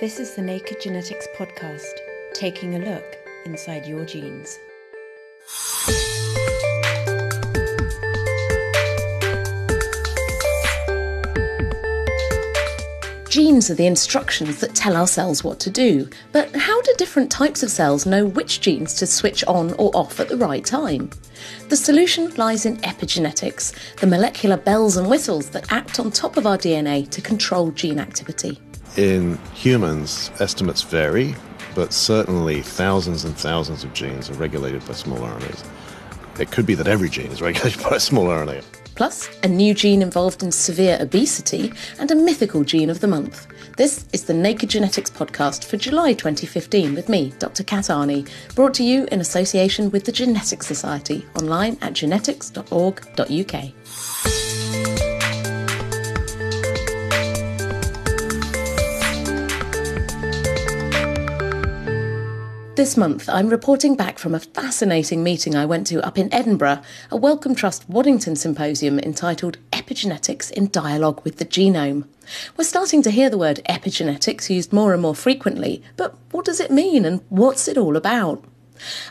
[0.00, 1.92] This is the Naked Genetics Podcast,
[2.32, 4.58] taking a look inside your genes.
[13.28, 17.30] Genes are the instructions that tell our cells what to do, but how do different
[17.30, 21.10] types of cells know which genes to switch on or off at the right time?
[21.68, 26.46] The solution lies in epigenetics, the molecular bells and whistles that act on top of
[26.46, 28.58] our DNA to control gene activity.
[28.96, 31.36] In humans, estimates vary,
[31.74, 35.64] but certainly thousands and thousands of genes are regulated by small RNAs.
[36.40, 38.64] It could be that every gene is regulated by a small RNA.
[38.96, 43.46] Plus, a new gene involved in severe obesity and a mythical gene of the month.
[43.76, 47.62] This is the Naked Genetics podcast for July 2015 with me, Dr.
[47.62, 53.64] Kat Arney, brought to you in association with the Genetics Society online at genetics.org.uk.
[62.80, 66.80] This month, I'm reporting back from a fascinating meeting I went to up in Edinburgh,
[67.10, 72.08] a Wellcome Trust Waddington symposium entitled Epigenetics in Dialogue with the Genome.
[72.56, 76.58] We're starting to hear the word epigenetics used more and more frequently, but what does
[76.58, 78.42] it mean and what's it all about?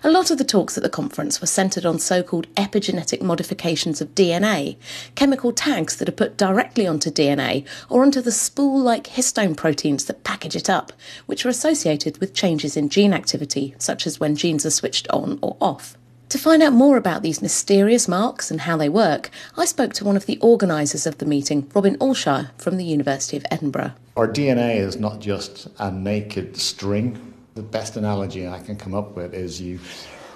[0.03, 4.01] A lot of the talks at the conference were centred on so called epigenetic modifications
[4.01, 4.77] of DNA,
[5.15, 10.05] chemical tags that are put directly onto DNA or onto the spool like histone proteins
[10.05, 10.93] that package it up,
[11.25, 15.39] which are associated with changes in gene activity, such as when genes are switched on
[15.41, 15.97] or off.
[16.29, 20.05] To find out more about these mysterious marks and how they work, I spoke to
[20.05, 23.93] one of the organisers of the meeting, Robin Allshire from the University of Edinburgh.
[24.15, 29.15] Our DNA is not just a naked string the best analogy I can come up
[29.15, 29.79] with is you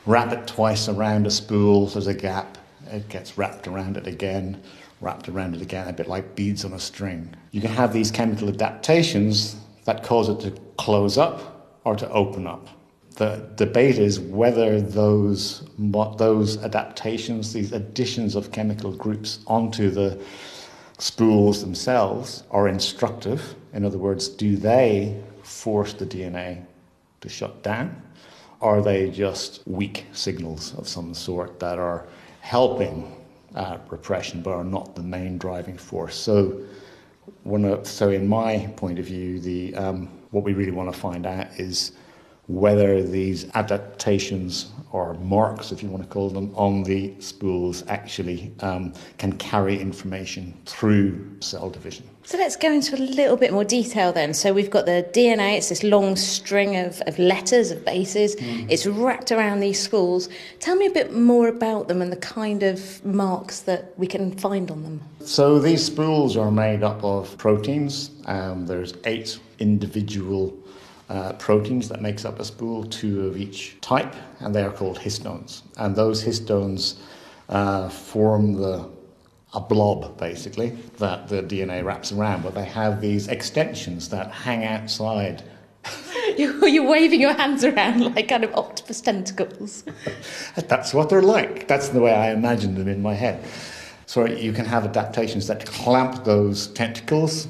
[0.06, 4.62] wrap it twice around a spool, there's a gap, it gets wrapped around it again,
[5.02, 7.34] wrapped around it again, a bit like beads on a string.
[7.52, 9.56] You can have these chemical adaptations
[9.86, 12.68] that cause it to close up or to open up.
[13.16, 20.20] The debate is whether those, those adaptations, these additions of chemical groups onto the
[20.98, 23.56] spools themselves, are instructive.
[23.74, 26.66] In other words, do they force the DNA
[27.24, 28.02] to shut down?
[28.62, 32.08] Are they just weak signals of some sort that are
[32.42, 33.16] helping
[33.56, 36.16] uh, repression but are not the main driving force?
[36.16, 36.62] So,
[37.84, 41.48] so in my point of view, the, um, what we really want to find out
[41.58, 41.94] is
[42.48, 48.54] whether these adaptations or marks, if you want to call them, on the spools actually
[48.60, 52.08] um, can carry information through cell division.
[52.26, 54.36] So let's go into a little bit more detail then.
[54.36, 58.36] So we've got the DNA, it's this long string of, of letters, of bases.
[58.36, 58.70] Mm.
[58.70, 60.30] It's wrapped around these spools.
[60.60, 64.32] Tell me a bit more about them and the kind of marks that we can
[64.38, 65.02] find on them.
[65.22, 68.12] So these spools are made up of proteins.
[68.28, 70.56] Um, there's eight individual
[71.10, 74.98] uh, proteins that makes up a spool, two of each type, and they are called
[74.98, 75.62] histones.
[75.78, 77.00] And those histones
[77.50, 78.90] uh, form the
[79.54, 84.66] a blob, basically, that the DNA wraps around, but they have these extensions that hang
[84.66, 85.44] outside.
[86.38, 89.84] You're waving your hands around like kind of octopus tentacles.
[90.56, 91.68] That's what they're like.
[91.68, 93.44] That's the way I imagine them in my head.
[94.08, 97.48] So you can have adaptations that clamp those tentacles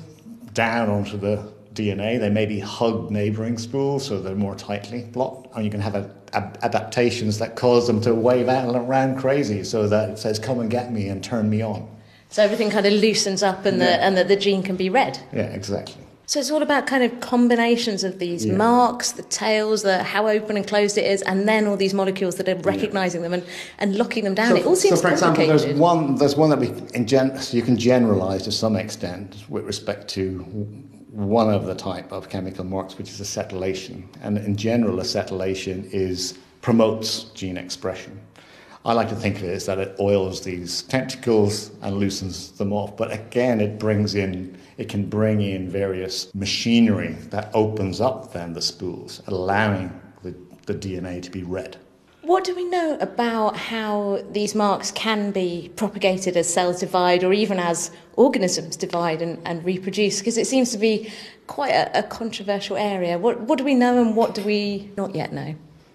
[0.54, 2.20] down onto the DNA.
[2.20, 5.56] They maybe hug neighboring spools so they're more tightly blocked.
[5.56, 9.18] And you can have a, a, adaptations that cause them to wave out and around
[9.18, 11.90] crazy so that it says, come and get me and turn me on.
[12.30, 13.86] So everything kind of loosens up and, yeah.
[13.86, 15.20] the, and that the gene can be read.
[15.32, 16.04] Yeah, exactly.
[16.26, 18.56] So it's all about kind of combinations of these yeah.
[18.56, 22.38] marks, the tails, the how open and closed it is, and then all these molecules
[22.38, 23.28] that are recognizing yeah.
[23.28, 24.50] them and, and locking them down.
[24.50, 27.38] So, it all seems so for example, there's one there's one that we in gen,
[27.40, 30.46] so you can generalize to some extent with respect to
[31.14, 34.04] one of the type of chemical marks, which is acetylation.
[34.24, 38.20] And in general, acetylation is promotes gene expression.
[38.84, 42.74] I like to think of it as that it oils these tentacles and loosens them
[42.74, 42.98] off.
[42.98, 48.54] But again, it brings in, it can bring in various machinery that opens up then
[48.54, 50.36] the spools, allowing the,
[50.66, 51.78] the DNA to be read.
[52.24, 57.34] What do we know about how these marks can be propagated as cells divide or
[57.34, 60.20] even as organisms divide and, and reproduce?
[60.20, 61.12] Because it seems to be
[61.48, 63.18] quite a, a, controversial area.
[63.18, 65.54] What, what do we know and what do we not yet know?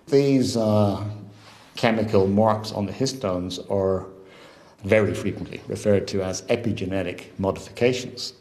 [0.09, 1.03] These uh,
[1.77, 4.07] chemical marks on the histones are
[4.85, 8.35] very frequently referred to as epigenetic modifications.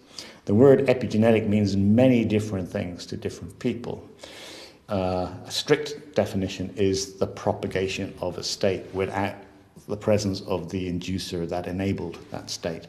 [0.43, 4.05] The word epigenetic means many different things to different people.
[4.89, 9.35] Uh, a strict definition is the propagation of a state without
[9.87, 12.87] the presence of the inducer that enabled that state.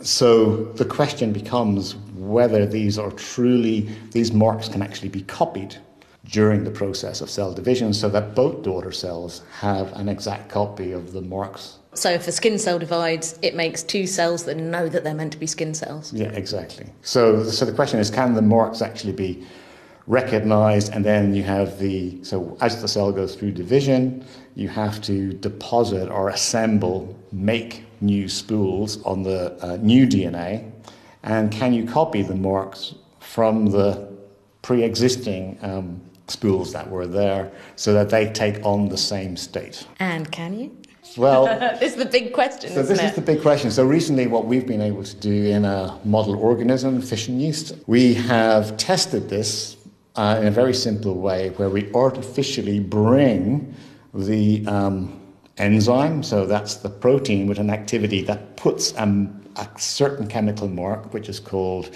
[0.00, 5.76] So the question becomes whether these are truly, these marks can actually be copied
[6.24, 10.92] during the process of cell division so that both daughter cells have an exact copy
[10.92, 11.78] of the marks.
[11.92, 15.32] So if a skin cell divides, it makes two cells that know that they're meant
[15.32, 16.12] to be skin cells.
[16.12, 16.86] Yeah, exactly.
[17.02, 19.46] So, so the question is can the marks actually be
[20.06, 24.24] recognized and then you have the so as the cell goes through division
[24.54, 30.70] you have to deposit or assemble make new spools on the uh, new dna
[31.22, 34.06] and can you copy the marks from the
[34.60, 39.86] pre-existing um, spools that were there so that they take on the same state.
[39.98, 40.76] And can you?
[41.16, 41.44] Well,
[41.80, 42.70] this is the big question.
[42.70, 43.04] So this it?
[43.04, 43.70] is the big question.
[43.70, 48.14] So recently, what we've been able to do in a model organism, fission yeast, we
[48.14, 49.76] have tested this
[50.16, 53.74] uh, in a very simple way, where we artificially bring
[54.12, 55.20] the um,
[55.58, 61.12] enzyme, so that's the protein with an activity that puts um, a certain chemical mark,
[61.12, 61.90] which is called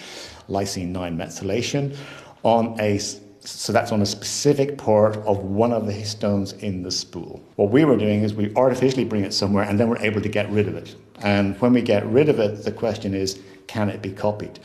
[0.49, 1.97] lysine 9 methylation,
[2.43, 2.99] on a
[3.41, 7.43] so that's on a specific part of one of the histones in the spool.
[7.57, 10.29] What we were doing is we artificially bring it somewhere and then we're able to
[10.29, 10.95] get rid of it.
[11.23, 14.59] And when we get rid of it, the question is, can it be copied?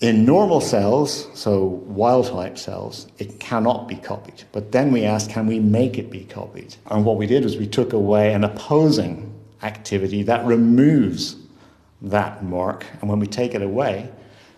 [0.00, 4.44] In normal cells, so wild type cells, it cannot be copied.
[4.52, 6.76] But then we asked, can we make it be copied?
[6.88, 11.34] And what we did was we took away an opposing activity that removes
[12.00, 12.86] that mark.
[13.00, 14.08] And when we take it away,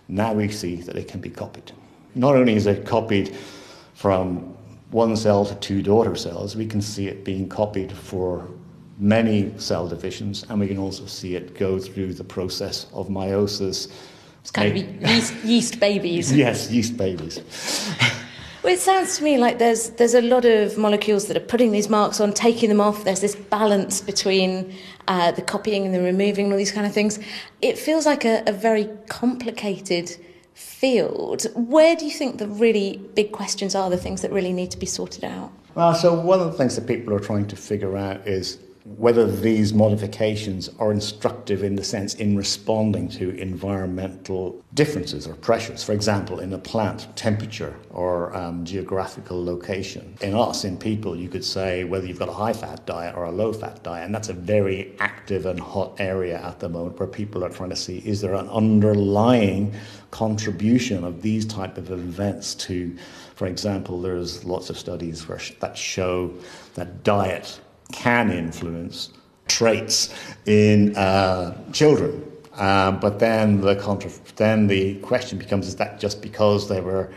[0.08, 1.72] now we see that it can be copied.
[2.14, 3.34] Not only is it copied
[3.94, 4.54] from
[4.90, 8.46] one cell to two daughter cells, we can see it being copied for
[8.98, 13.90] many cell divisions, and we can also see it go through the process of meiosis.
[14.40, 16.32] It's kind of yeast, yeast babies.
[16.36, 17.40] yes, yeast babies.
[18.62, 21.72] Well, it sounds to me like there's there's a lot of molecules that are putting
[21.72, 23.04] these marks on, taking them off.
[23.04, 24.74] There's this balance between
[25.08, 27.18] uh, the copying and the removing, and all these kind of things.
[27.62, 30.14] It feels like a, a very complicated
[30.52, 31.46] field.
[31.54, 34.78] Where do you think the really big questions are, the things that really need to
[34.78, 35.50] be sorted out?
[35.74, 39.30] Well, so one of the things that people are trying to figure out is whether
[39.30, 45.84] these modifications are instructive in the sense in responding to environmental differences or pressures.
[45.84, 50.16] For example, in a plant, temperature or um, geographical location.
[50.22, 53.24] In us, in people, you could say whether you've got a high fat diet or
[53.24, 56.98] a low fat diet, and that's a very active and hot area at the moment
[56.98, 59.74] where people are trying to see is there an underlying
[60.10, 62.96] contribution of these type of events to,
[63.34, 66.32] for example, there's lots of studies where, that show
[66.74, 67.60] that diet
[67.92, 69.10] can influence
[69.48, 70.14] traits
[70.46, 72.26] in uh, children.
[72.54, 77.12] Um, but then the contra- then the question becomes: Is that just because they were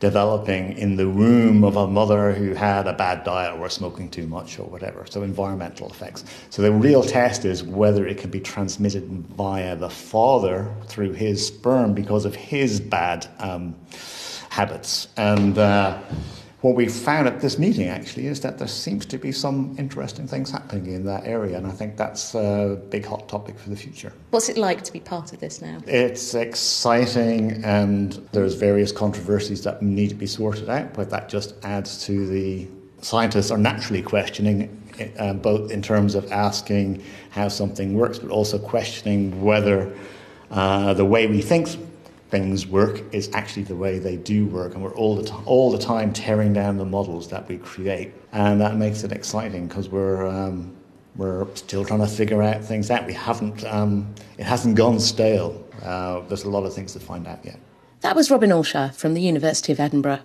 [0.00, 4.26] developing in the womb of a mother who had a bad diet or smoking too
[4.26, 5.04] much or whatever?
[5.08, 6.24] So environmental effects.
[6.50, 9.04] So the real test is whether it can be transmitted
[9.36, 13.74] via the father through his sperm because of his bad um,
[14.50, 15.58] habits and.
[15.58, 15.98] Uh,
[16.60, 20.26] what we found at this meeting actually is that there seems to be some interesting
[20.26, 23.76] things happening in that area, and I think that's a big hot topic for the
[23.76, 24.12] future.
[24.30, 25.78] What's it like to be part of this now?
[25.86, 31.54] It's exciting, and there's various controversies that need to be sorted out, but that just
[31.62, 32.66] adds to the
[33.02, 34.74] scientists are naturally questioning.
[35.20, 37.00] Uh, both in terms of asking
[37.30, 39.94] how something works, but also questioning whether
[40.50, 41.68] uh, the way we think
[42.30, 45.70] things work is actually the way they do work, and we're all the, t- all
[45.70, 49.88] the time tearing down the models that we create, and that makes it exciting because
[49.88, 50.76] we're um,
[51.16, 53.06] we're still trying to figure out things out.
[53.06, 55.64] We haven't um, it hasn't gone stale.
[55.82, 57.58] Uh, there's a lot of things to find out yet.
[58.00, 60.20] That was Robin Allshire from the University of Edinburgh.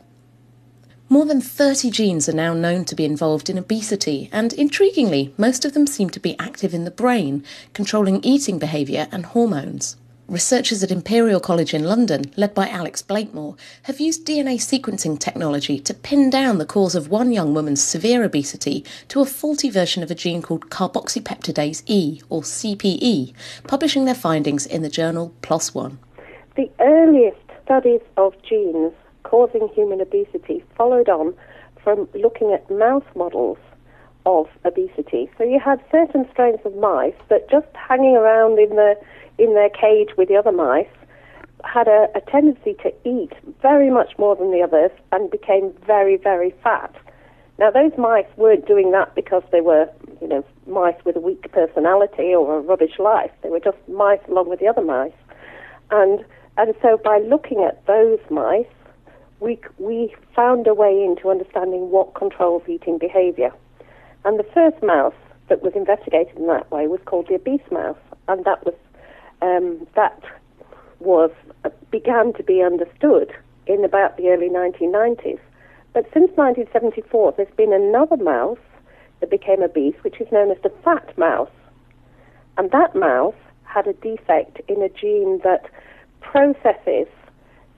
[1.09, 5.65] More than 30 genes are now known to be involved in obesity, and intriguingly, most
[5.65, 9.95] of them seem to be active in the brain, controlling eating behaviour and hormones.
[10.27, 15.79] Researchers at Imperial College in London, led by Alex Blakemore, have used DNA sequencing technology
[15.81, 20.01] to pin down the cause of one young woman's severe obesity to a faulty version
[20.01, 23.33] of a gene called carboxypeptidase E, or CPE,
[23.67, 25.99] publishing their findings in the journal PLOS One.
[26.55, 31.33] The earliest studies of genes causing human obesity followed on
[31.83, 33.57] from looking at mouse models
[34.25, 35.29] of obesity.
[35.37, 38.95] So you had certain strains of mice that just hanging around in the
[39.37, 40.87] in their cage with the other mice
[41.63, 46.17] had a, a tendency to eat very much more than the others and became very,
[46.17, 46.93] very fat.
[47.57, 49.87] Now, those mice weren't doing that because they were,
[50.21, 53.31] you know, mice with a weak personality or a rubbish life.
[53.41, 55.13] They were just mice along with the other mice.
[55.91, 56.25] And,
[56.57, 58.65] and so by looking at those mice,
[59.39, 63.51] we, we found a way into understanding what controls eating behavior.
[64.25, 65.13] And the first mouse
[65.49, 67.97] that was investigated in that way was called the obese mouse.
[68.27, 68.75] And that was
[69.41, 70.21] um, that
[70.99, 71.31] was
[71.65, 73.33] uh, began to be understood
[73.67, 75.39] in about the early 1990s.
[75.93, 78.57] But since 1974, there's been another mouse
[79.19, 81.51] that became obese, which is known as the fat mouse.
[82.57, 85.69] And that mouse had a defect in a gene that
[86.21, 87.07] processes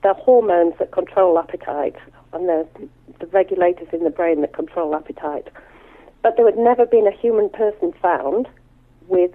[0.04, 1.96] the hormones that control appetite
[2.34, 2.68] and the,
[3.20, 5.48] the regulators in the brain that control appetite.
[6.26, 8.48] But there had never been a human person found
[9.08, 9.30] with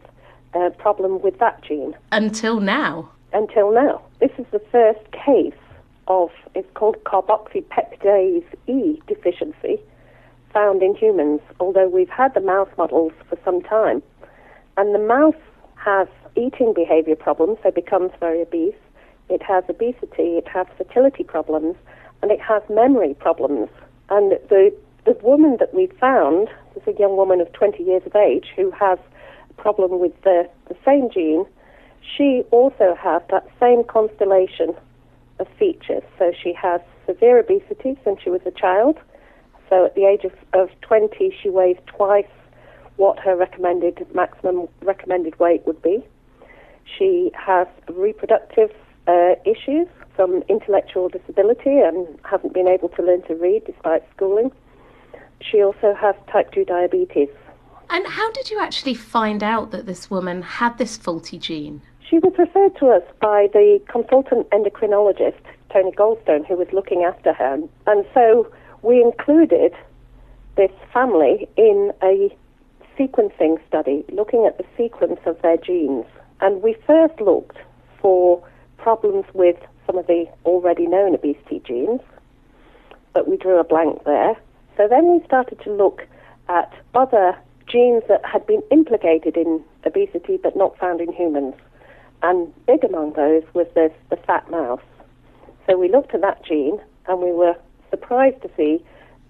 [0.54, 1.94] a problem with that gene.
[2.10, 3.08] Until now?
[3.32, 4.02] Until now.
[4.18, 5.54] This is the first case
[6.08, 9.78] of, it's called carboxypeptidase E deficiency
[10.52, 14.02] found in humans, although we've had the mouse models for some time.
[14.76, 15.40] And the mouse
[15.76, 18.74] has eating behavior problems, so becomes very obese.
[19.28, 21.76] It has obesity, it has fertility problems,
[22.20, 23.68] and it has memory problems.
[24.08, 28.14] And the, the woman that we found is a young woman of 20 years of
[28.16, 28.98] age who has
[29.50, 31.46] a problem with the, the same gene.
[32.16, 34.74] She also has that same constellation
[35.38, 36.02] of features.
[36.18, 38.98] So she has severe obesity since she was a child.
[39.68, 42.26] So at the age of, of 20, she weighs twice
[42.96, 46.04] what her recommended maximum recommended weight would be.
[46.98, 48.70] She has reproductive
[49.06, 49.86] uh, issues,
[50.16, 54.50] some intellectual disability, and hasn't been able to learn to read despite schooling.
[55.40, 57.28] She also has type 2 diabetes.
[57.88, 61.82] And how did you actually find out that this woman had this faulty gene?
[62.08, 65.40] She was referred to us by the consultant endocrinologist,
[65.72, 67.58] Tony Goldstone, who was looking after her.
[67.86, 68.50] And so
[68.82, 69.74] we included
[70.56, 72.34] this family in a
[72.98, 76.04] sequencing study looking at the sequence of their genes.
[76.40, 77.58] And we first looked
[78.00, 78.42] for
[78.76, 79.56] problems with
[79.86, 82.00] some of the already known obesity genes,
[83.12, 84.36] but we drew a blank there.
[84.80, 86.06] So then we started to look
[86.48, 87.36] at other
[87.70, 91.54] genes that had been implicated in obesity but not found in humans.
[92.22, 94.80] And big among those was this, the fat mouse.
[95.66, 97.56] So we looked at that gene and we were
[97.90, 98.82] surprised to see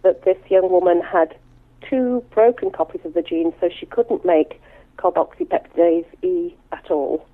[0.05, 1.37] that this young woman had
[1.81, 4.63] two broken copies of the gene, so she couldn't make
[4.99, 7.27] carboxypeptidase E at all.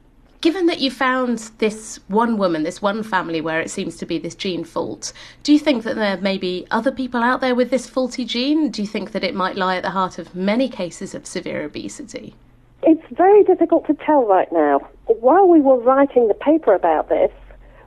[0.46, 4.16] Given that you found this one woman, this one family where it seems to be
[4.16, 5.12] this gene fault,
[5.42, 8.70] do you think that there may be other people out there with this faulty gene?
[8.70, 11.64] Do you think that it might lie at the heart of many cases of severe
[11.64, 12.36] obesity?
[12.84, 14.88] It's very difficult to tell right now.
[15.06, 17.32] While we were writing the paper about this,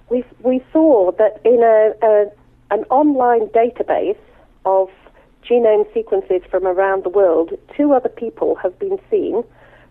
[0.09, 2.25] we, we saw that in a, a
[2.71, 4.19] an online database
[4.65, 4.89] of
[5.49, 9.45] genome sequences from around the world, two other people have been seen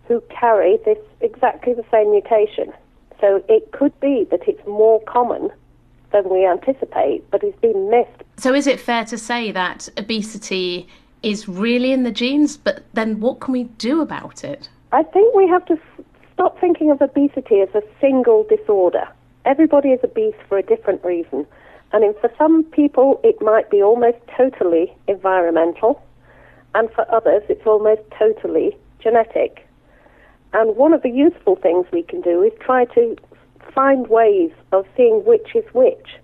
[0.09, 2.73] who carry this exactly the same mutation.
[3.21, 5.51] So it could be that it's more common
[6.11, 8.23] than we anticipate, but it's been missed.
[8.37, 10.87] So is it fair to say that obesity
[11.21, 14.67] is really in the genes, but then what can we do about it?
[14.91, 15.79] I think we have to
[16.33, 19.07] stop thinking of obesity as a single disorder.
[19.45, 21.45] Everybody is obese for a different reason.
[21.91, 26.01] And for some people, it might be almost totally environmental,
[26.73, 29.67] and for others, it's almost totally genetic.
[30.53, 33.15] And one of the useful things we can do is try to
[33.73, 36.17] find ways of seeing which is which.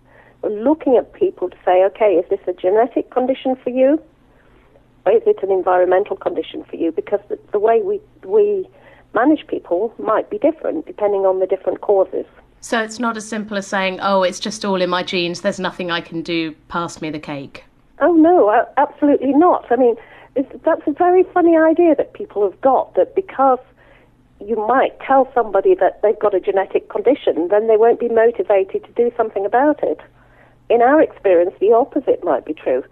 [0.43, 4.01] looking at people to say, okay, is this a genetic condition for you?
[5.05, 6.91] Or is it an environmental condition for you?
[6.91, 8.67] Because the, the way we, we
[9.13, 12.25] manage people might be different depending on the different causes.
[12.61, 15.59] So it's not as simple as saying, oh, it's just all in my genes, there's
[15.59, 17.63] nothing I can do, pass me the cake.
[18.01, 19.71] Oh, no, absolutely not.
[19.71, 19.95] I mean,
[20.35, 23.59] that's a very funny idea that people have got that because
[24.45, 28.83] you might tell somebody that they've got a genetic condition, then they won't be motivated
[28.83, 29.99] to do something about it.
[30.69, 32.83] In our experience, the opposite might be true.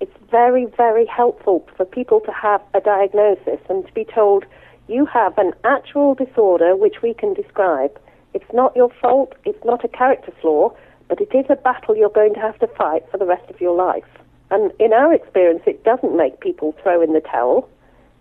[0.00, 4.44] It's very, very helpful for people to have a diagnosis and to be told
[4.88, 7.98] you have an actual disorder which we can describe
[8.34, 10.70] it's not your fault, it's not a character flaw,
[11.08, 13.60] but it is a battle you're going to have to fight for the rest of
[13.60, 14.04] your life.
[14.50, 17.68] And in our experience, it doesn't make people throw in the towel.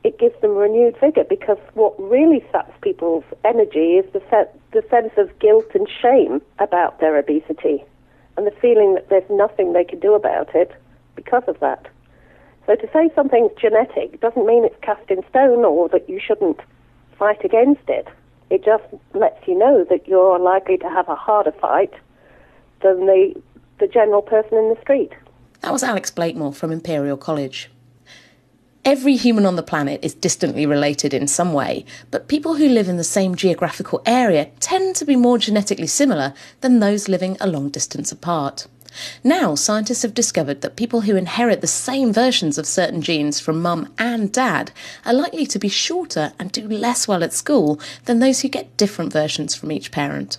[0.08, 4.82] It gives them renewed vigor because what really saps people's energy is the, se- the
[4.90, 7.84] sense of guilt and shame about their obesity
[8.38, 10.72] and the feeling that there's nothing they can do about it
[11.18, 11.88] because of that.
[12.68, 16.62] So to say something's genetic doesn't mean it's cast in stone or that you shouldn't
[17.20, 18.08] fight against it.
[18.50, 21.92] It just lets you know that you're likely to have a harder fight
[22.82, 23.34] than the,
[23.82, 25.12] the general person in the street.
[25.64, 27.70] That was Alex Blakemore from Imperial College.
[28.88, 32.88] Every human on the planet is distantly related in some way, but people who live
[32.88, 37.48] in the same geographical area tend to be more genetically similar than those living a
[37.48, 38.66] long distance apart.
[39.26, 43.62] Now, scientists have discovered that people who inherit the same versions of certain genes from
[43.62, 44.72] mum and dad
[45.06, 48.78] are likely to be shorter and do less well at school than those who get
[48.78, 50.38] different versions from each parent.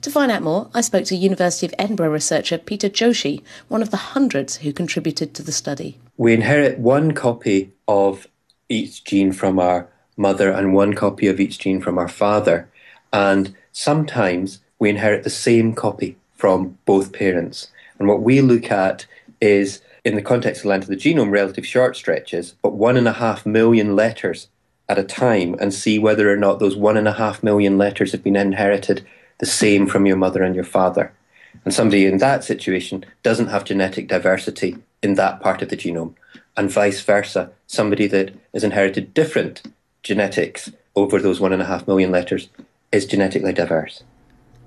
[0.00, 3.90] To find out more, I spoke to University of Edinburgh researcher Peter Joshi, one of
[3.90, 5.98] the hundreds who contributed to the study.
[6.16, 8.28] We inherit one copy of
[8.68, 12.68] each gene from our mother and one copy of each gene from our father,
[13.12, 17.68] and sometimes we inherit the same copy from both parents.
[17.98, 19.06] And what we look at
[19.40, 22.96] is, in the context of the length of the genome, relative short stretches, but one
[22.96, 24.48] and a half million letters
[24.88, 28.12] at a time, and see whether or not those one and a half million letters
[28.12, 29.04] have been inherited
[29.38, 31.12] the same from your mother and your father.
[31.64, 36.14] And somebody in that situation doesn't have genetic diversity in that part of the genome,
[36.56, 37.50] and vice versa.
[37.66, 39.62] Somebody that has inherited different
[40.02, 42.48] genetics over those one and a half million letters
[42.92, 44.02] is genetically diverse.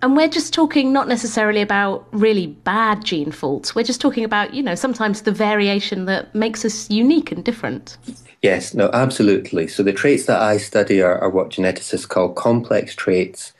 [0.02, 3.74] And we're just talking not necessarily about really bad gene faults.
[3.74, 7.98] We're just talking about, you know, sometimes the variation that makes us unique and different.
[8.42, 9.68] Yes, no, absolutely.
[9.70, 13.54] So the traits that I study are, are what geneticists call complex traits,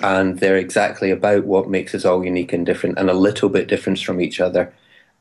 [0.00, 3.68] and they're exactly about what makes us all unique and different and a little bit
[3.68, 4.72] different from each other.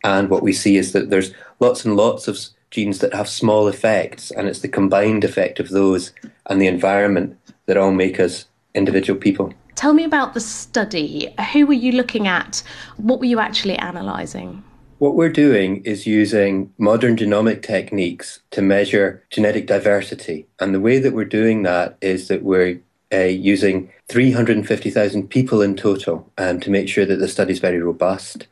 [0.03, 2.39] And what we see is that there's lots and lots of
[2.71, 6.11] genes that have small effects, and it's the combined effect of those
[6.45, 9.53] and the environment that all make us individual people.
[9.75, 11.33] Tell me about the study.
[11.53, 12.61] Who were you looking at?
[12.97, 14.63] What were you actually analysing?
[14.97, 20.45] What we're doing is using modern genomic techniques to measure genetic diversity.
[20.59, 22.81] And the way that we're doing that is that we're
[23.13, 27.81] uh, using 350,000 people in total um, to make sure that the study is very
[27.81, 28.47] robust.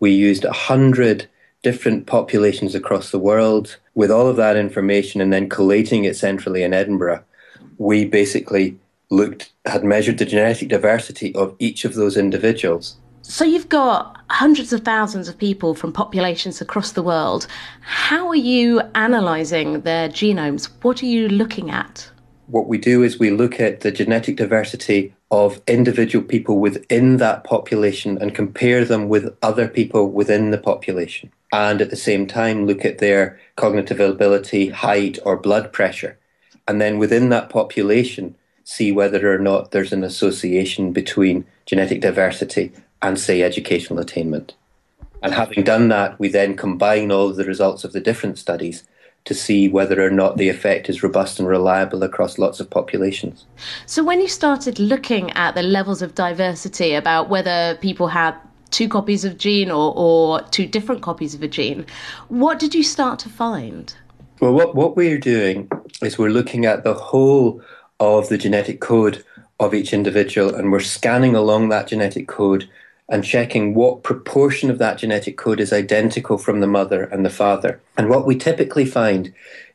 [0.00, 1.28] We used 100
[1.62, 3.78] different populations across the world.
[3.94, 7.24] With all of that information and then collating it centrally in Edinburgh,
[7.78, 8.78] we basically
[9.10, 12.96] looked had measured the genetic diversity of each of those individuals.
[13.22, 17.46] So you've got hundreds of thousands of people from populations across the world.
[17.82, 20.68] How are you analysing their genomes?
[20.82, 22.10] What are you looking at?
[22.52, 27.44] What we do is we look at the genetic diversity of individual people within that
[27.44, 31.32] population and compare them with other people within the population.
[31.50, 36.18] And at the same time, look at their cognitive ability, height, or blood pressure.
[36.68, 38.34] And then within that population,
[38.64, 44.52] see whether or not there's an association between genetic diversity and, say, educational attainment.
[45.22, 48.82] And having done that, we then combine all of the results of the different studies
[49.24, 53.46] to see whether or not the effect is robust and reliable across lots of populations.
[53.86, 58.34] So, when you started looking at the levels of diversity about whether people had
[58.70, 61.86] two copies of gene or, or two different copies of a gene,
[62.28, 63.94] what did you start to find?
[64.40, 65.70] Well, what, what we're doing
[66.02, 67.62] is we're looking at the whole
[68.00, 69.24] of the genetic code
[69.60, 72.68] of each individual, and we're scanning along that genetic code
[73.12, 77.30] and checking what proportion of that genetic code is identical from the mother and the
[77.30, 77.78] father.
[77.98, 79.34] And what we typically find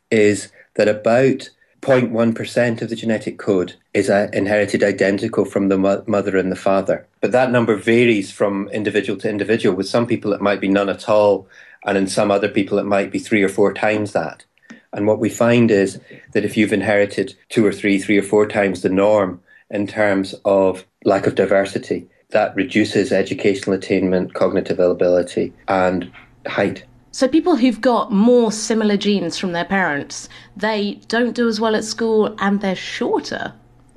[0.10, 6.04] is that about 0.1% of the genetic code is uh, inherited identical from the mo-
[6.08, 7.06] mother and the father.
[7.22, 9.76] But that number varies from individual to individual.
[9.76, 11.48] With some people, it might be none at all,
[11.86, 14.46] and in some other people, it might be three or four times that.
[14.94, 18.48] And what we find is that if you've inherited two or three, three or four
[18.48, 25.54] times the norm in terms of lack of diversity, that reduces educational attainment, cognitive ability,
[25.68, 26.12] and
[26.46, 26.84] height.
[27.12, 31.76] So people who've got more similar genes from their parents, they don't do as well
[31.76, 33.54] at school and they're shorter.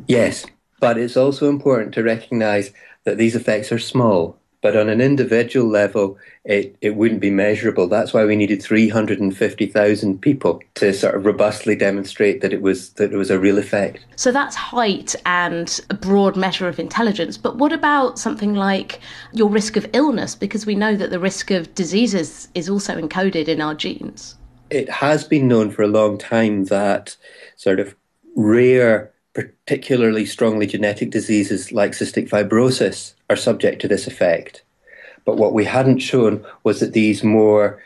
[0.07, 0.47] Yes,
[0.79, 2.73] but it's also important to recognize
[3.05, 7.87] that these effects are small but on an individual level, it, it wouldn't be measurable.
[7.87, 13.13] That's why we needed 350,000 people to sort of robustly demonstrate that it was that
[13.13, 14.05] it was a real effect.
[14.17, 17.39] So that's height and a broad measure of intelligence.
[17.39, 19.01] But what about something like
[19.33, 20.35] your risk of illness?
[20.35, 24.37] Because we know that the risk of diseases is also encoded in our genes.
[24.69, 27.17] It has been known for a long time that
[27.57, 27.97] sort of
[28.37, 34.63] rare particularly strongly genetic diseases like cystic fibrosis are subject to this effect.
[35.25, 37.83] But what we hadn't shown was that these more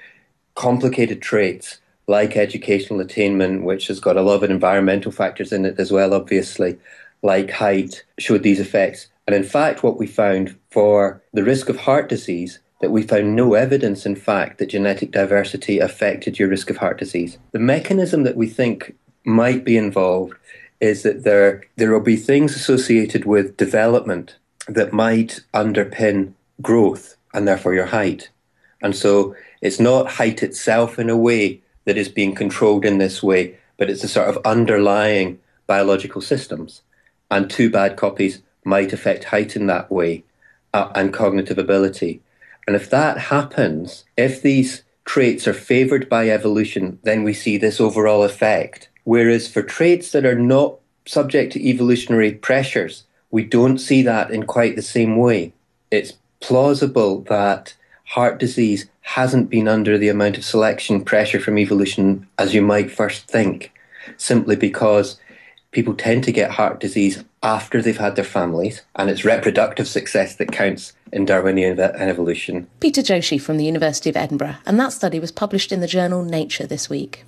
[0.54, 5.78] complicated traits, like educational attainment, which has got a lot of environmental factors in it
[5.78, 6.78] as well, obviously,
[7.22, 9.08] like height, showed these effects.
[9.26, 13.34] And in fact, what we found for the risk of heart disease, that we found
[13.34, 17.38] no evidence, in fact, that genetic diversity affected your risk of heart disease.
[17.52, 20.34] The mechanism that we think might be involved
[20.80, 24.36] is that there there will be things associated with development
[24.68, 26.32] that might underpin
[26.62, 28.30] growth and therefore your height.
[28.80, 33.22] And so it's not height itself in a way that is being controlled in this
[33.22, 36.82] way, but it's a sort of underlying biological systems.
[37.30, 40.24] And two bad copies might affect height in that way
[40.72, 42.22] uh, and cognitive ability.
[42.66, 47.80] And if that happens, if these traits are favored by evolution, then we see this
[47.80, 48.88] overall effect.
[49.04, 54.44] Whereas for traits that are not subject to evolutionary pressures, we don't see that in
[54.44, 55.52] quite the same way.
[55.90, 62.26] It's plausible that heart disease hasn't been under the amount of selection pressure from evolution
[62.38, 63.72] as you might first think,
[64.16, 65.20] simply because
[65.72, 70.36] people tend to get heart disease after they've had their families, and it's reproductive success
[70.36, 72.66] that counts in Darwinian evolution.
[72.80, 76.24] Peter Joshi from the University of Edinburgh, and that study was published in the journal
[76.24, 77.24] Nature this week.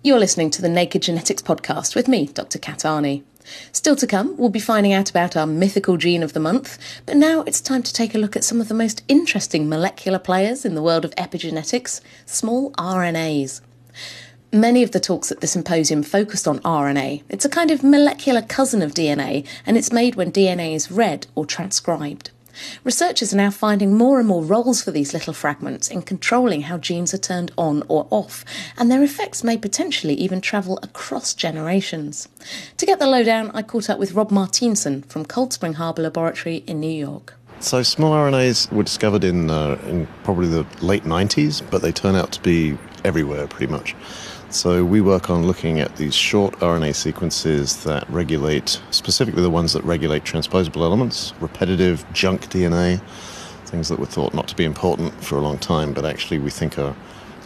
[0.00, 2.60] You're listening to the Naked Genetics podcast with me, Dr.
[2.60, 3.24] Kat Arney.
[3.72, 7.16] Still to come, we'll be finding out about our mythical gene of the month, but
[7.16, 10.64] now it's time to take a look at some of the most interesting molecular players
[10.64, 13.60] in the world of epigenetics small RNAs.
[14.52, 17.24] Many of the talks at the symposium focused on RNA.
[17.28, 21.26] It's a kind of molecular cousin of DNA, and it's made when DNA is read
[21.34, 22.30] or transcribed.
[22.84, 26.78] Researchers are now finding more and more roles for these little fragments in controlling how
[26.78, 28.44] genes are turned on or off,
[28.76, 32.28] and their effects may potentially even travel across generations.
[32.76, 36.64] To get the lowdown, I caught up with Rob Martienssen from Cold Spring Harbor Laboratory
[36.66, 37.34] in New York.
[37.60, 42.14] So small RNAs were discovered in, uh, in probably the late 90s, but they turn
[42.14, 43.96] out to be everywhere pretty much.
[44.50, 49.74] So we work on looking at these short RNA sequences that regulate, specifically the ones
[49.74, 52.98] that regulate transposable elements, repetitive junk DNA,
[53.66, 56.48] things that were thought not to be important for a long time, but actually we
[56.48, 56.96] think are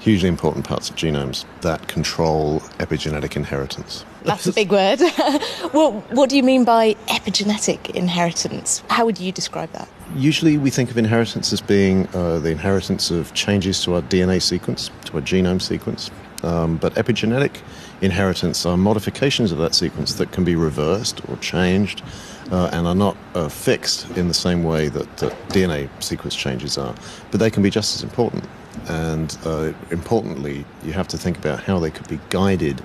[0.01, 4.05] hugely important parts of genomes that control epigenetic inheritance.
[4.23, 5.01] That's a big word.
[5.73, 8.83] well, what do you mean by epigenetic inheritance?
[8.88, 9.88] How would you describe that?
[10.15, 14.43] Usually, we think of inheritance as being uh, the inheritance of changes to our DNA
[14.43, 16.11] sequence, to our genome sequence.
[16.42, 17.61] Um, but epigenetic
[18.00, 22.02] inheritance are modifications of that sequence that can be reversed or changed
[22.50, 26.76] uh, and are not uh, fixed in the same way that, that, DNA sequence changes
[26.76, 26.94] are.
[27.31, 28.44] But they can be just as important.
[28.88, 32.83] And uh, importantly, you have to think about how they could be guided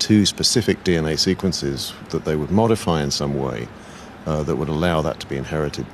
[0.00, 3.68] to specific DNA sequences that they would modify in some way
[4.26, 5.86] uh, that would allow that to be inherited.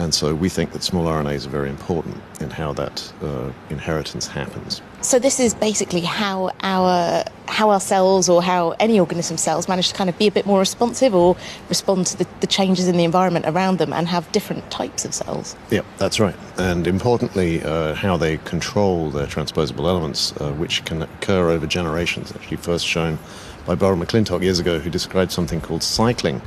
[0.00, 4.26] And so we think that small RNAs are very important in how that uh, inheritance
[4.26, 4.80] happens.
[5.02, 9.88] So this is basically how our how our cells or how any organism cells manage
[9.88, 11.36] to kind of be a bit more responsive or
[11.68, 15.12] respond to the, the changes in the environment around them and have different types of
[15.12, 15.54] cells.
[15.70, 16.36] Yeah, that's right.
[16.56, 22.32] And importantly, uh, how they control their transposable elements, uh, which can occur over generations.
[22.32, 23.18] Actually, first shown
[23.66, 26.40] by Barbara McClintock years ago, who described something called cycling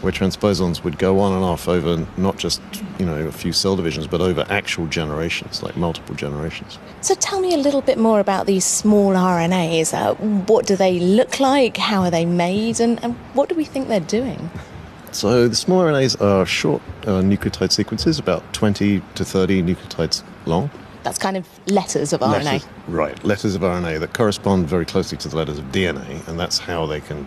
[0.00, 2.60] where transposons would go on and off over not just
[2.98, 6.78] you know a few cell divisions but over actual generations like multiple generations.
[7.00, 10.98] So tell me a little bit more about these small rnas uh, what do they
[10.98, 11.76] look like?
[11.76, 12.80] How are they made?
[12.80, 14.50] And, and, what do we think they're doing?
[15.12, 20.70] So the small rnas are short uh, nucleotide sequences about 20 to 30 nucleotides long
[21.02, 22.68] that's kind of letters of letters, RNA.
[22.88, 26.58] Right, letters of RNA that correspond very closely to the letters of DNA, and that's
[26.58, 27.26] how they can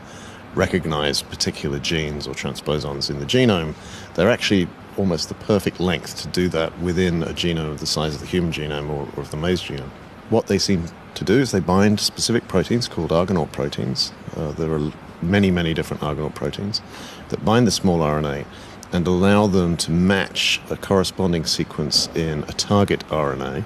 [0.55, 3.73] recognize particular genes or transposons in the genome,
[4.15, 8.13] they're actually almost the perfect length to do that within a genome of the size
[8.13, 9.89] of the human genome or, or of the maize genome.
[10.29, 14.11] What they seem to do is they bind specific proteins called argonaute proteins.
[14.35, 16.81] Uh, there are many, many different argonaute proteins
[17.29, 18.45] that bind the small RNA
[18.93, 23.65] and allow them to match a corresponding sequence in a target RNA.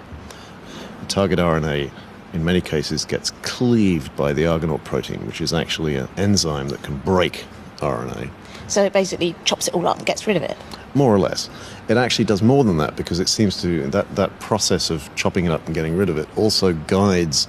[1.02, 1.92] A target RNA
[2.34, 6.82] in many cases gets cleaved by the Argonaute protein, which is actually an enzyme that
[6.84, 7.46] can break
[7.78, 8.30] RNA.
[8.68, 10.58] So it basically chops it all up and gets rid of it?
[10.94, 11.50] More or less.
[11.88, 15.46] It actually does more than that because it seems to, that, that process of chopping
[15.46, 17.48] it up and getting rid of it also guides,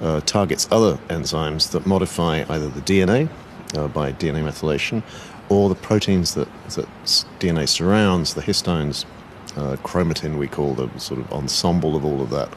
[0.00, 3.28] uh, targets other enzymes that modify either the DNA
[3.76, 5.02] uh, by DNA methylation
[5.48, 6.86] or the proteins that, that
[7.38, 9.04] DNA surrounds, the histones,
[9.56, 12.48] uh, chromatin we call the sort of ensemble of all of that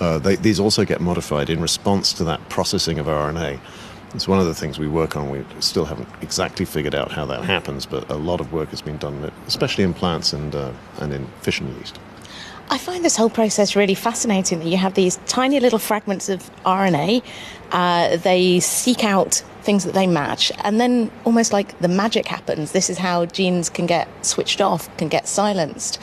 [0.00, 3.60] uh, they, these also get modified in response to that processing of RNA.
[4.14, 5.30] It's one of the things we work on.
[5.30, 8.82] We still haven't exactly figured out how that happens, but a lot of work has
[8.82, 12.00] been done, especially in plants and, uh, and in fish and yeast.
[12.70, 16.50] I find this whole process really fascinating that you have these tiny little fragments of
[16.64, 17.22] RNA,
[17.72, 22.72] uh, they seek out things that they match, and then almost like the magic happens.
[22.72, 25.96] This is how genes can get switched off, can get silenced.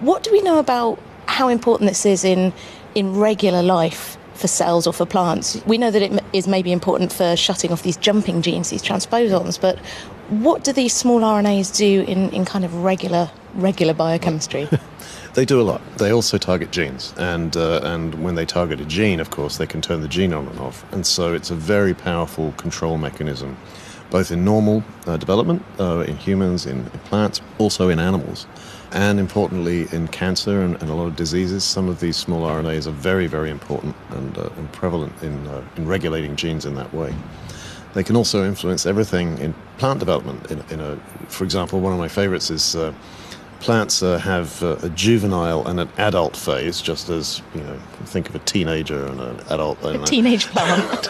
[0.00, 2.52] What do we know about how important this is in
[2.94, 5.60] in regular life for cells or for plants.
[5.66, 9.60] We know that it is maybe important for shutting off these jumping genes, these transposons,
[9.60, 9.78] but
[10.28, 14.68] what do these small RNAs do in, in kind of regular regular biochemistry?
[15.36, 15.82] They do a lot.
[15.98, 19.66] They also target genes, and uh, and when they target a gene, of course, they
[19.66, 23.58] can turn the gene on and off, and so it's a very powerful control mechanism,
[24.08, 28.46] both in normal uh, development, uh, in humans, in, in, plants, also in animals,
[28.92, 31.64] and importantly in cancer and, and, a lot of diseases.
[31.64, 35.62] Some of these small RNAs are very, very important and, uh, and prevalent in uh,
[35.76, 37.14] in regulating genes in that way.
[37.92, 40.50] They can also influence everything in plant development.
[40.50, 40.96] In, in a,
[41.28, 42.94] for example, one of my favorites is uh,
[43.60, 48.28] plants uh, have uh, a juvenile and an adult phase, just as you know, think
[48.28, 49.82] of a teenager and an adult.
[49.84, 51.08] A teenage plant.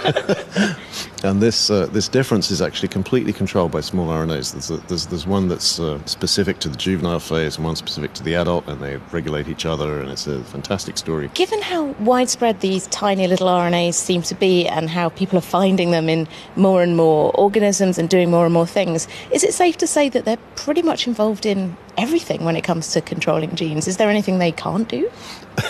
[1.24, 4.52] and this uh, this difference is actually completely controlled by small RNAs.
[4.52, 8.12] There's a, there's, there's one that's uh, specific to the juvenile phase and one specific
[8.14, 11.30] to the adult, and they regulate each other, and it's a fantastic story.
[11.34, 15.90] Given how widespread these tiny little RNAs seem to be, and how people are finding
[15.90, 19.76] them in more and more organisms and doing more and more things, is it safe
[19.78, 23.88] to say that they're pretty much involved in everything when it comes to controlling genes.
[23.88, 25.10] Is there anything they can't do?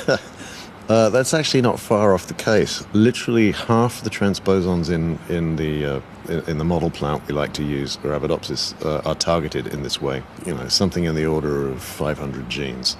[0.88, 2.84] uh, that's actually not far off the case.
[2.92, 7.52] Literally half the transposons in in the uh, in, in, the model plant we like
[7.54, 10.22] to use, Arabidopsis, uh, are targeted in this way.
[10.44, 12.96] You know, something in the order of 500 genes.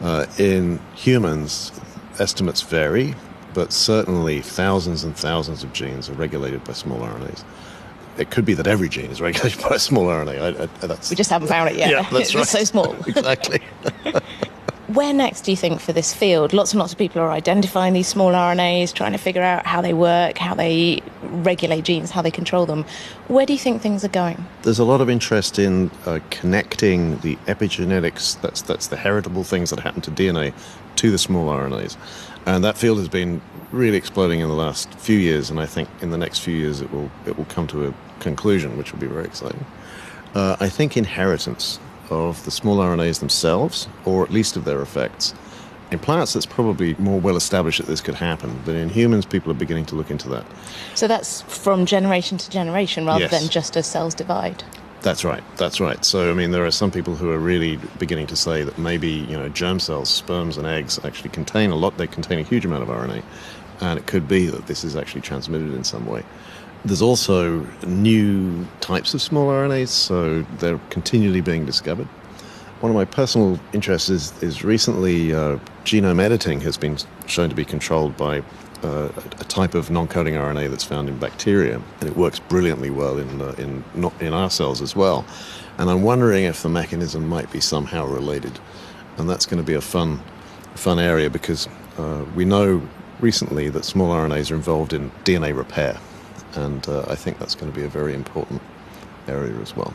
[0.00, 1.72] Uh, in humans,
[2.18, 3.14] estimates vary,
[3.52, 7.44] but certainly thousands and thousands of genes are regulated by small RNAs
[8.18, 10.58] it could be that every gene is regulated by a small RNA.
[10.60, 11.90] I, I, we just haven't found it yet.
[11.90, 12.42] Yeah, that's right.
[12.42, 12.92] It's so small.
[13.06, 13.60] exactly.
[14.94, 16.52] Where next do you think for this field?
[16.52, 19.80] Lots and lots of people are identifying these small RNAs, trying to figure out how
[19.80, 22.84] they work, how they regulate genes, how they control them.
[23.28, 24.44] Where do you think things are going?
[24.62, 29.70] There's a lot of interest in uh, connecting the epigenetics, that's, that's the heritable things
[29.70, 30.52] that happen to DNA,
[31.00, 31.96] to the small RNAs.
[32.44, 33.40] And that field has been
[33.72, 36.82] really exploding in the last few years, and I think in the next few years
[36.82, 39.64] it will it will come to a conclusion, which will be very exciting.
[40.34, 45.34] Uh, I think inheritance of the small RNAs themselves, or at least of their effects.
[45.90, 49.50] In plants, it's probably more well established that this could happen, but in humans, people
[49.50, 50.44] are beginning to look into that.
[50.94, 53.30] So that's from generation to generation rather yes.
[53.30, 54.62] than just as cells divide?
[55.02, 55.42] That's right.
[55.56, 56.04] That's right.
[56.04, 59.08] So, I mean, there are some people who are really beginning to say that maybe,
[59.08, 62.66] you know, germ cells, sperms, and eggs actually contain a lot, they contain a huge
[62.66, 63.22] amount of RNA,
[63.80, 66.22] and it could be that this is actually transmitted in some way.
[66.84, 72.06] There's also new types of small RNAs, so they're continually being discovered.
[72.80, 77.54] One of my personal interests is, is recently uh, genome editing has been shown to
[77.54, 78.42] be controlled by
[78.82, 83.18] uh, a type of non-coding RNA that's found in bacteria, and it works brilliantly well
[83.18, 85.24] in uh, in not in our cells as well.
[85.78, 88.58] And I'm wondering if the mechanism might be somehow related,
[89.18, 90.20] and that's going to be a fun
[90.74, 92.86] fun area because uh, we know
[93.20, 95.98] recently that small RNAs are involved in DNA repair,
[96.54, 98.62] and uh, I think that's going to be a very important
[99.28, 99.92] area as well.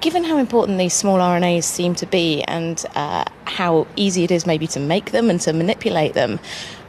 [0.00, 4.46] Given how important these small RNAs seem to be and uh, how easy it is
[4.46, 6.38] maybe to make them and to manipulate them,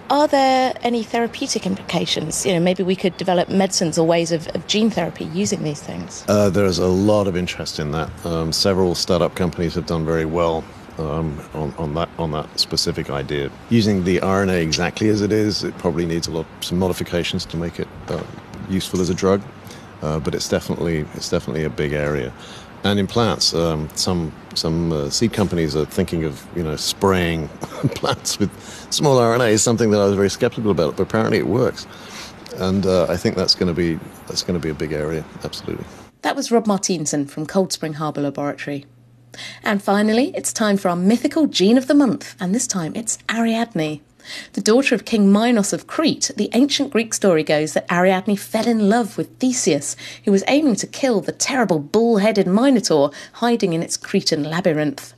[0.09, 2.45] are there any therapeutic implications?
[2.45, 5.81] You know, maybe we could develop medicines or ways of, of gene therapy using these
[5.81, 6.25] things.
[6.27, 8.09] Uh, there is a lot of interest in that.
[8.25, 10.63] Um, several startup companies have done very well
[10.97, 13.49] um, on, on, that on that specific idea.
[13.69, 17.57] Using the RNA exactly as it is, it probably needs a lot some modifications to
[17.57, 18.23] make it uh,
[18.69, 19.41] useful as a drug,
[20.01, 22.33] uh, but it's definitely it's definitely a big area.
[22.83, 27.47] And in plants, um, some some uh, seed companies are thinking of you know spraying
[27.95, 28.51] plants with
[28.89, 29.51] small RNA.
[29.51, 31.87] Is something that I was very skeptical about, but apparently it works,
[32.55, 35.25] and uh, I think that's going to be that's going to be a big area.
[35.43, 35.85] Absolutely.
[36.21, 38.85] That was Rob Martienssen from Cold Spring Harbor Laboratory.
[39.63, 43.17] And finally, it's time for our mythical gene of the month, and this time it's
[43.29, 44.01] Ariadne.
[44.53, 48.67] The daughter of King Minos of Crete, the ancient Greek story goes that Ariadne fell
[48.67, 53.73] in love with Theseus, who was aiming to kill the terrible bull headed Minotaur hiding
[53.73, 55.13] in its Cretan labyrinth.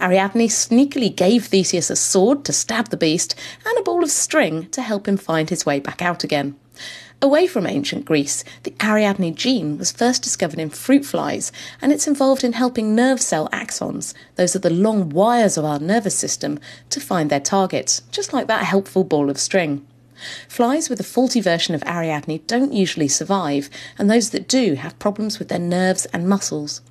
[0.00, 3.34] Ariadne sneakily gave Theseus a sword to stab the beast
[3.66, 6.56] and a ball of string to help him find his way back out again.
[7.22, 12.06] Away from ancient Greece, the Ariadne gene was first discovered in fruit flies, and it's
[12.06, 16.58] involved in helping nerve cell axons, those are the long wires of our nervous system,
[16.90, 19.86] to find their targets, just like that helpful ball of string.
[20.48, 24.98] Flies with a faulty version of Ariadne don't usually survive, and those that do have
[24.98, 26.82] problems with their nerves and muscles.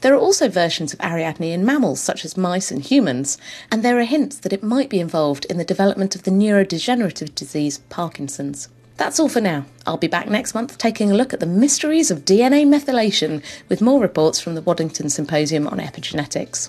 [0.00, 3.38] There are also versions of Ariadne in mammals, such as mice and humans,
[3.70, 7.34] and there are hints that it might be involved in the development of the neurodegenerative
[7.34, 8.68] disease Parkinson's.
[8.98, 9.64] That's all for now.
[9.86, 13.80] I'll be back next month taking a look at the mysteries of DNA methylation with
[13.80, 16.68] more reports from the Waddington Symposium on Epigenetics.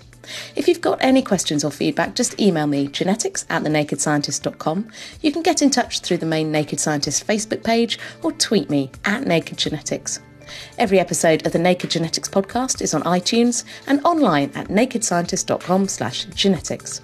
[0.55, 4.87] If you've got any questions or feedback, just email me genetics at thenakedscientist.com.
[5.21, 8.91] You can get in touch through the main Naked Scientist Facebook page or tweet me
[9.05, 10.19] at Naked Genetics.
[10.77, 16.25] Every episode of the Naked Genetics podcast is on iTunes and online at nakedscientist.com slash
[16.25, 17.01] genetics.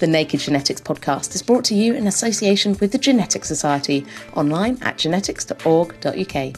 [0.00, 4.78] The Naked Genetics podcast is brought to you in association with the Genetics Society online
[4.82, 6.56] at genetics.org.uk.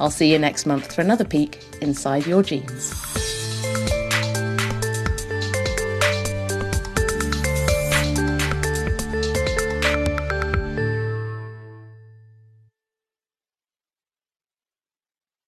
[0.00, 3.45] I'll see you next month for another peek inside your genes.